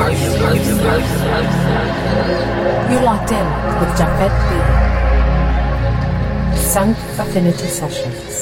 You're 0.00 0.08
locked 3.02 3.32
in 3.32 3.46
with 3.78 3.90
Japhet 3.98 4.32
B. 4.48 4.52
Sunk 6.56 6.96
Affinity 7.18 7.66
Sessions. 7.66 8.39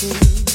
do. 0.00 0.47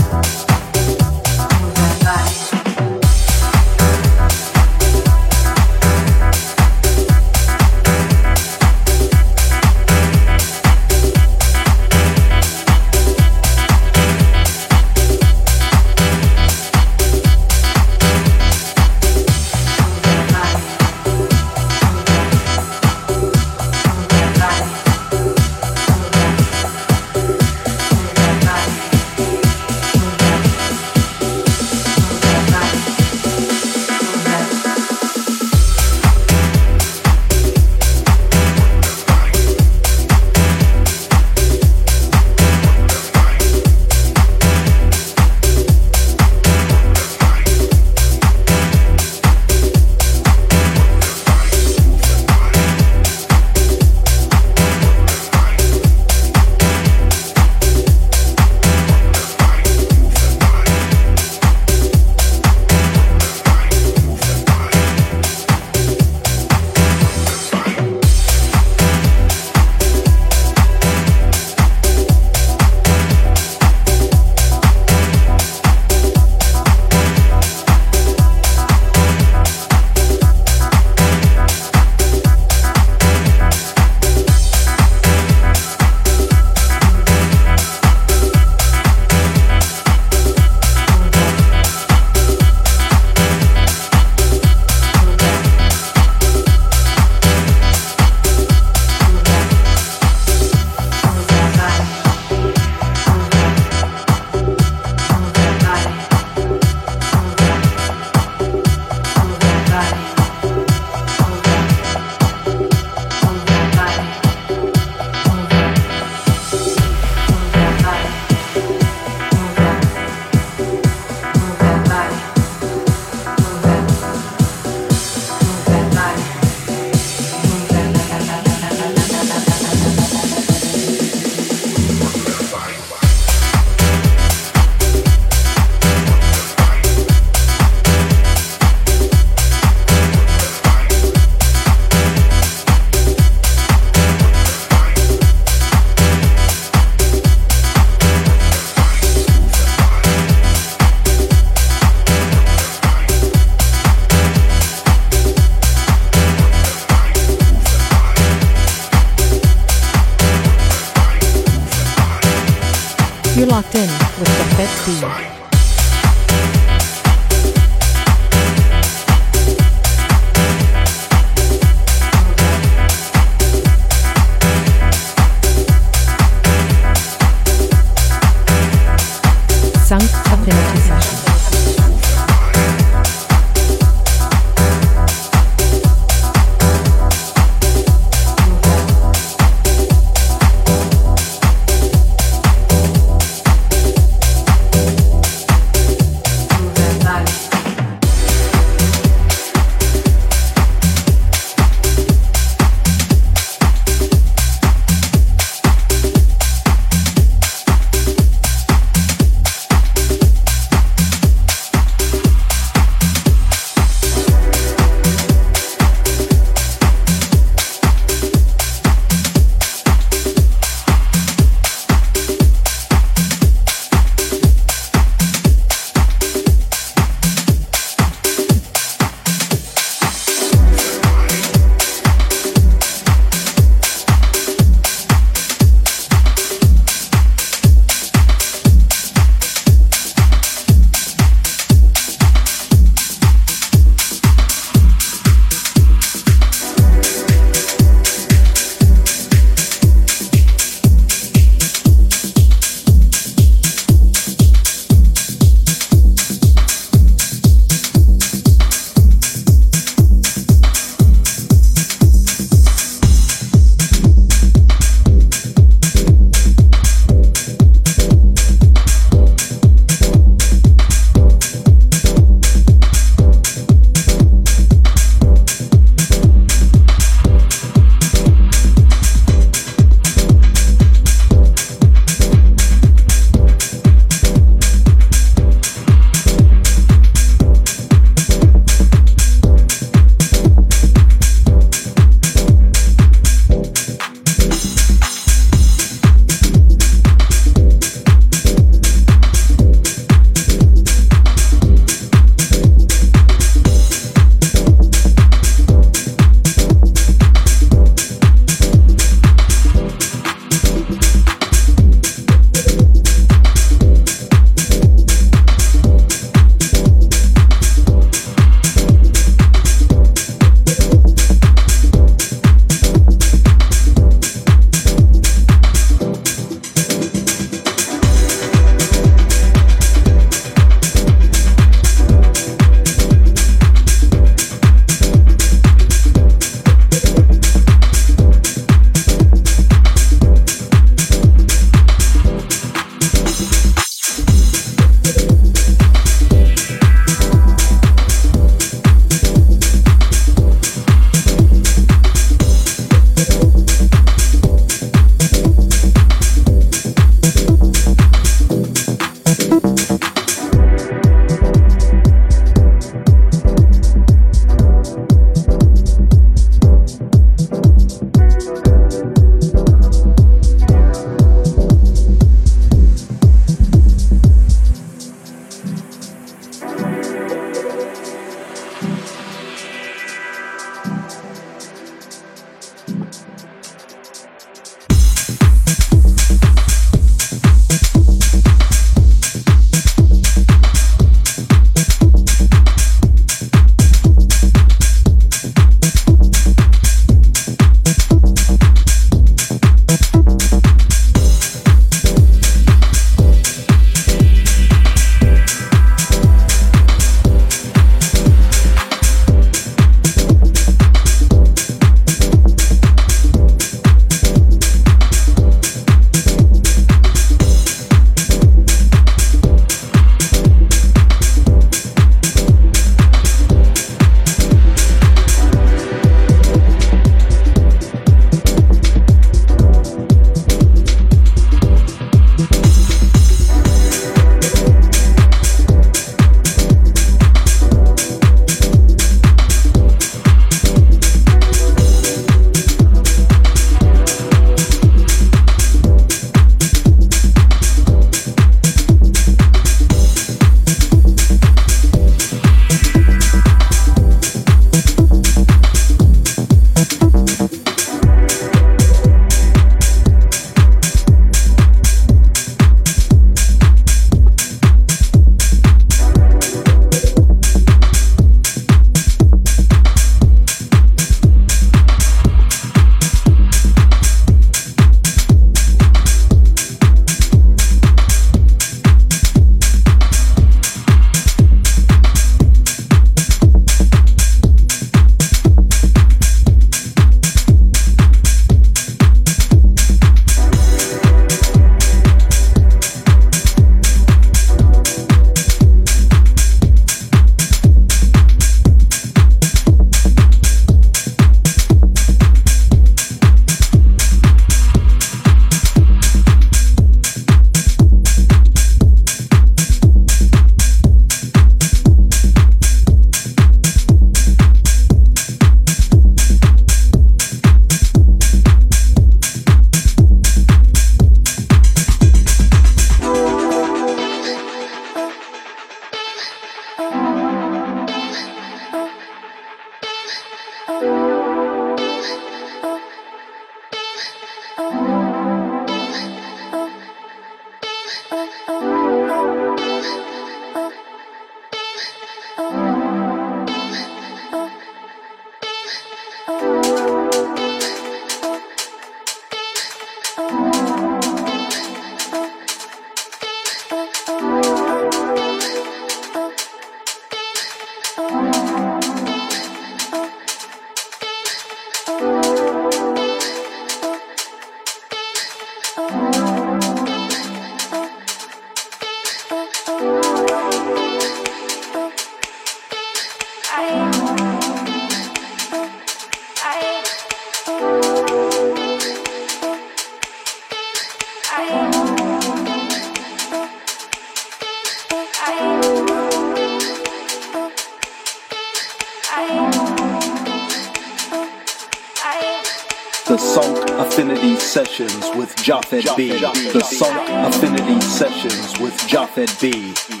Japhet 595.37 595.95
B. 595.95 596.09
The 596.09 596.59
Sonic 596.59 597.07
Affinity 597.09 597.79
Sessions 597.79 598.59
with 598.59 598.73
Japhet 598.81 599.39
B. 599.39 600.00